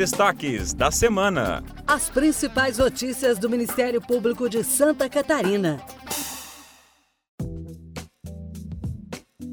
[0.00, 1.62] destaques da semana.
[1.86, 5.78] As principais notícias do Ministério Público de Santa Catarina.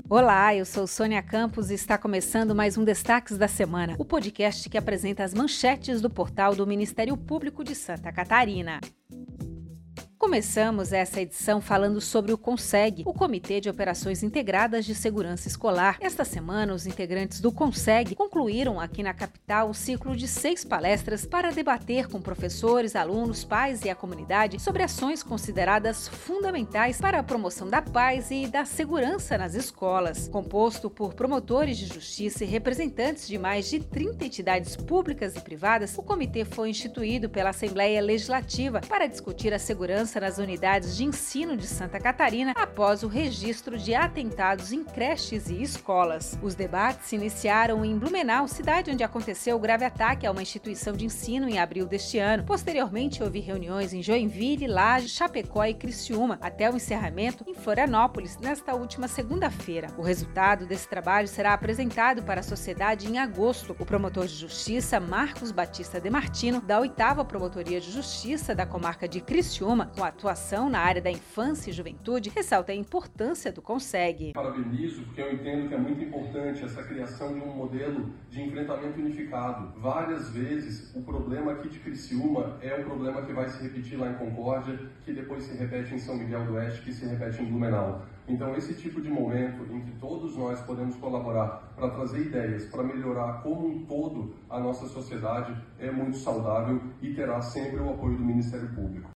[0.10, 4.70] Olá, eu sou Sônia Campos e está começando mais um Destaques da Semana, o podcast
[4.70, 8.80] que apresenta as manchetes do portal do Ministério Público de Santa Catarina.
[10.18, 15.98] Começamos essa edição falando sobre o CONSEG, o Comitê de Operações Integradas de Segurança Escolar.
[16.02, 21.24] Esta semana, os integrantes do CONSEG concluíram aqui na capital o ciclo de seis palestras
[21.24, 27.24] para debater com professores, alunos, pais e a comunidade sobre ações consideradas fundamentais para a
[27.24, 30.28] promoção da paz e da segurança nas escolas.
[30.28, 35.96] Composto por promotores de justiça e representantes de mais de 30 entidades públicas e privadas,
[35.96, 41.58] o comitê foi instituído pela Assembleia Legislativa para discutir a segurança nas unidades de ensino
[41.58, 46.38] de Santa Catarina após o registro de atentados em creches e escolas.
[46.42, 50.94] Os debates se iniciaram em Blumenau, cidade onde aconteceu o grave ataque a uma instituição
[50.94, 52.44] de ensino em abril deste ano.
[52.44, 58.74] Posteriormente, houve reuniões em Joinville, Laje, Chapecó e Criciúma, até o encerramento em Florianópolis, nesta
[58.74, 59.90] última segunda-feira.
[59.98, 63.76] O resultado desse trabalho será apresentado para a sociedade em agosto.
[63.78, 69.08] O promotor de justiça, Marcos Batista de Martino, da oitava Promotoria de Justiça da comarca
[69.08, 74.34] de Criciúma, com atuação na área da infância e juventude, ressalta a importância do Consegue.
[74.34, 79.00] Parabenizo porque eu entendo que é muito importante essa criação de um modelo de enfrentamento
[79.00, 79.74] unificado.
[79.80, 84.12] Várias vezes o problema aqui de Criciúma é o problema que vai se repetir lá
[84.12, 87.46] em Concórdia, que depois se repete em São Miguel do Oeste, que se repete em
[87.46, 88.06] Blumenau.
[88.28, 92.84] Então, esse tipo de momento em que todos nós podemos colaborar para trazer ideias, para
[92.84, 98.18] melhorar como um todo a nossa sociedade, é muito saudável e terá sempre o apoio
[98.18, 99.17] do Ministério Público.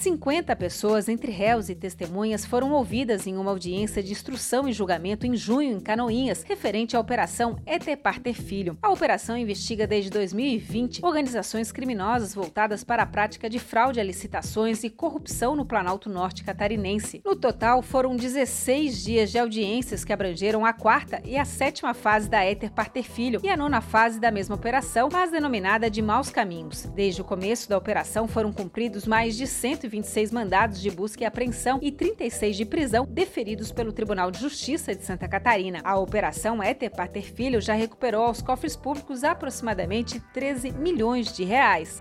[0.00, 5.26] 50 pessoas, entre réus e testemunhas, foram ouvidas em uma audiência de instrução e julgamento
[5.26, 8.78] em junho em Canoinhas, referente à Operação Etepar Ter Filho.
[8.80, 14.84] A operação investiga desde 2020 organizações criminosas voltadas para a prática de fraude a licitações
[14.84, 17.20] e corrupção no Planalto Norte catarinense.
[17.24, 22.28] No total, foram 16 dias de audiências que abrangeram a quarta e a sétima fase
[22.30, 26.30] da Éter Parter Filho e a nona fase da mesma operação, mas denominada de Maus
[26.30, 26.84] Caminhos.
[26.94, 31.26] Desde o começo da operação foram cumpridos mais de 120 126 mandados de busca e
[31.26, 35.80] apreensão e 36 de prisão deferidos pelo Tribunal de Justiça de Santa Catarina.
[35.84, 42.00] A operação Éter Pater Filho já recuperou aos cofres públicos aproximadamente 13 milhões de reais.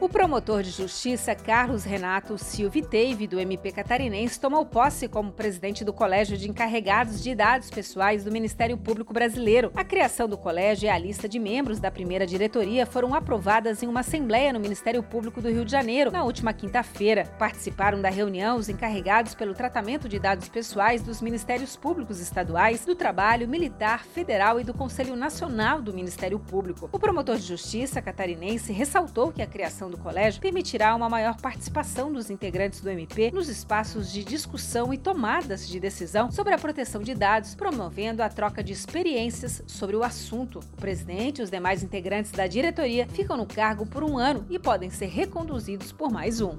[0.00, 5.92] O promotor de justiça Carlos Renato Silviteive, do MP Catarinense, tomou posse como presidente do
[5.92, 9.70] Colégio de Encarregados de Dados Pessoais do Ministério Público Brasileiro.
[9.76, 13.88] A criação do colégio e a lista de membros da primeira diretoria foram aprovadas em
[13.88, 17.26] uma assembleia no Ministério Público do Rio de Janeiro na última quinta-feira.
[17.38, 22.94] Participaram da reunião os encarregados pelo tratamento de dados pessoais dos Ministérios Públicos Estaduais, do
[22.94, 26.88] Trabalho, Militar, Federal e do Conselho Nacional do Ministério Público.
[26.90, 32.12] O promotor de justiça catarinense ressaltou que a criação do colégio permitirá uma maior participação
[32.12, 37.02] dos integrantes do MP nos espaços de discussão e tomadas de decisão sobre a proteção
[37.02, 40.60] de dados, promovendo a troca de experiências sobre o assunto.
[40.72, 44.58] O presidente e os demais integrantes da diretoria ficam no cargo por um ano e
[44.58, 46.58] podem ser reconduzidos por mais um.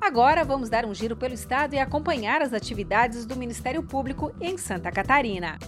[0.00, 4.58] Agora vamos dar um giro pelo estado e acompanhar as atividades do Ministério Público em
[4.58, 5.58] Santa Catarina.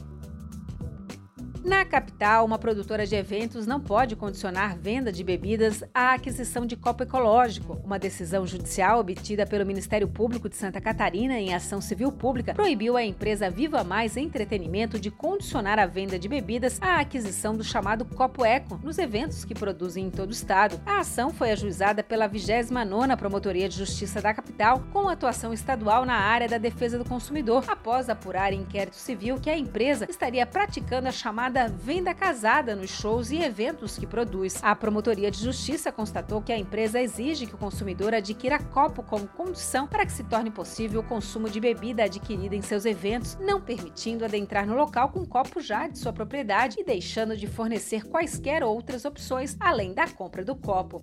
[1.67, 6.77] Na capital, uma produtora de eventos não pode condicionar venda de bebidas à aquisição de
[6.77, 7.81] copo ecológico.
[7.85, 12.97] Uma decisão judicial obtida pelo Ministério Público de Santa Catarina em ação civil pública proibiu
[12.97, 18.05] a empresa Viva Mais Entretenimento de condicionar a venda de bebidas à aquisição do chamado
[18.05, 20.81] copo eco nos eventos que produzem em todo o estado.
[20.87, 26.15] A ação foi ajuizada pela 29ª Promotoria de Justiça da capital, com atuação estadual na
[26.15, 31.09] área da defesa do consumidor, após apurar em inquérito civil que a empresa estaria praticando
[31.09, 34.63] a chamada chamada venda casada nos shows e eventos que produz.
[34.63, 39.27] A Promotoria de Justiça constatou que a empresa exige que o consumidor adquira copo como
[39.27, 43.61] condição para que se torne possível o consumo de bebida adquirida em seus eventos, não
[43.61, 48.63] permitindo adentrar no local com copo já de sua propriedade e deixando de fornecer quaisquer
[48.63, 51.03] outras opções além da compra do copo.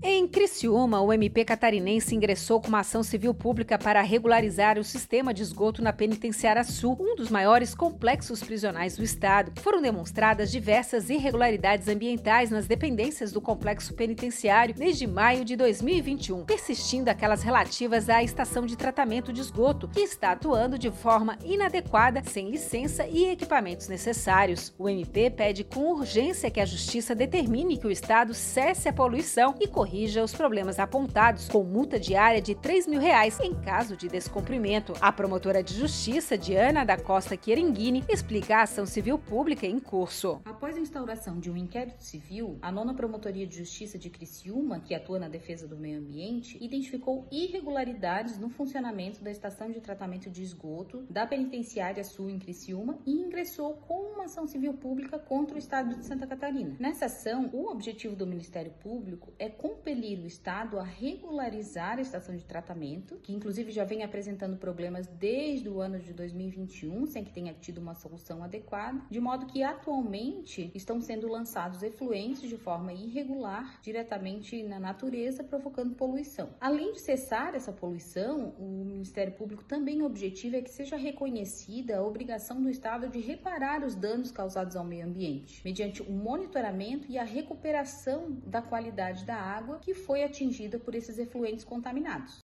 [0.00, 5.34] Em Criciúma, o MP catarinense ingressou com uma ação civil pública para regularizar o sistema
[5.34, 9.60] de esgoto na Penitenciária Sul, um dos maiores complexos prisionais do estado.
[9.60, 17.08] Foram demonstradas diversas irregularidades ambientais nas dependências do complexo penitenciário desde maio de 2021, persistindo
[17.08, 22.50] aquelas relativas à estação de tratamento de esgoto, que está atuando de forma inadequada, sem
[22.50, 24.72] licença e equipamentos necessários.
[24.78, 29.56] O MP pede com urgência que a Justiça determine que o estado cesse a poluição
[29.58, 33.96] e corrija corrija os problemas apontados, com multa diária de 3 mil reais em caso
[33.96, 34.92] de descumprimento.
[35.00, 40.42] A promotora de justiça, Diana da Costa Querenguini, explica a ação civil pública em curso.
[40.44, 44.94] Após a instauração de um inquérito civil, a nona Promotoria de Justiça de Criciúma, que
[44.94, 50.42] atua na defesa do meio ambiente, identificou irregularidades no funcionamento da estação de tratamento de
[50.42, 55.58] esgoto da Penitenciária Sul em Criciúma e ingressou com uma ação civil pública contra o
[55.58, 56.76] Estado de Santa Catarina.
[56.78, 62.36] Nessa ação, o objetivo do Ministério Público é compelir o Estado a regularizar a estação
[62.36, 67.32] de tratamento, que inclusive já vem apresentando problemas desde o ano de 2021, sem que
[67.32, 72.92] tenha tido uma solução adequada, de modo que atualmente estão sendo lançados efluentes de forma
[72.92, 76.50] irregular diretamente na natureza, provocando poluição.
[76.60, 82.04] Além de cessar essa poluição, o Ministério Público também objetiva é que seja reconhecida a
[82.04, 87.16] obrigação do Estado de reparar os danos causados ao meio ambiente, mediante o monitoramento e
[87.16, 92.47] a recuperação da qualidade da água que foi atingida por esses efluentes contaminados.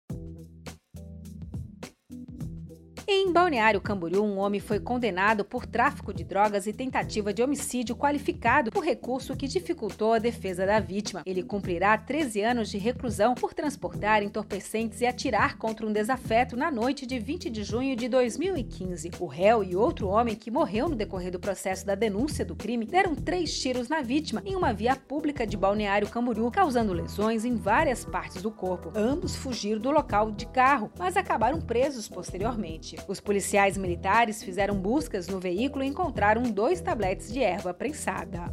[3.26, 7.96] Em Balneário Camboriú, um homem foi condenado por tráfico de drogas e tentativa de homicídio
[7.96, 11.24] qualificado por recurso que dificultou a defesa da vítima.
[11.26, 16.70] Ele cumprirá 13 anos de reclusão por transportar entorpecentes e atirar contra um desafeto na
[16.70, 19.12] noite de 20 de junho de 2015.
[19.18, 22.86] O réu e outro homem que morreu no decorrer do processo da denúncia do crime
[22.86, 27.56] deram três tiros na vítima em uma via pública de Balneário Camboriú, causando lesões em
[27.56, 28.92] várias partes do corpo.
[28.94, 32.98] Ambos fugiram do local de carro, mas acabaram presos posteriormente.
[33.14, 38.52] Os policiais militares fizeram buscas no veículo e encontraram dois tabletes de erva prensada.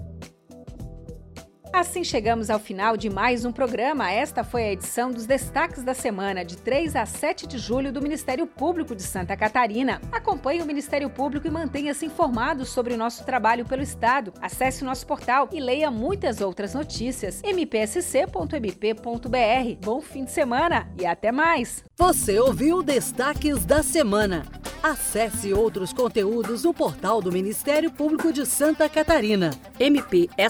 [1.72, 4.10] Assim chegamos ao final de mais um programa.
[4.10, 8.02] Esta foi a edição dos destaques da semana, de 3 a 7 de julho, do
[8.02, 10.00] Ministério Público de Santa Catarina.
[10.10, 14.34] Acompanhe o Ministério Público e mantenha-se informado sobre o nosso trabalho pelo Estado.
[14.42, 17.40] Acesse o nosso portal e leia muitas outras notícias.
[17.42, 19.06] mpsc.mp.br.
[19.80, 21.84] Bom fim de semana e até mais!
[21.96, 24.59] Você ouviu Destaques da Semana.
[24.82, 29.50] Acesse outros conteúdos no portal do Ministério Público de Santa Catarina.
[29.78, 30.40] mpsc.mp.br